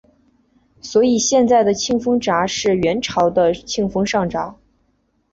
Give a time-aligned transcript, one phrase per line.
[0.81, 4.57] 所以现在的庆丰闸是元朝的庆丰上闸。